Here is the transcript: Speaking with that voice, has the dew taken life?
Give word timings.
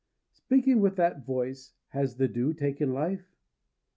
Speaking 0.31 0.79
with 0.79 0.95
that 0.95 1.27
voice, 1.27 1.73
has 1.89 2.15
the 2.15 2.27
dew 2.27 2.55
taken 2.55 2.91
life? 2.91 3.35